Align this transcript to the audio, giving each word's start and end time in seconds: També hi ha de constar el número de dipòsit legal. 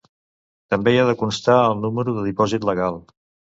També 0.73 0.93
hi 0.95 0.97
ha 1.01 1.03
de 1.09 1.15
constar 1.19 1.59
el 1.67 1.77
número 1.85 2.17
de 2.17 2.25
dipòsit 2.31 2.69
legal. 2.73 3.01